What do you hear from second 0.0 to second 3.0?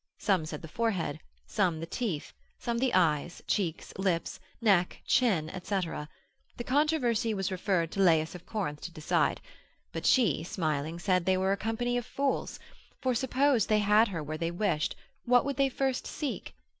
some said the forehead, some the teeth, some the